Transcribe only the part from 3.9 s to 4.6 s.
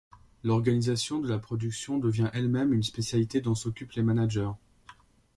les managers.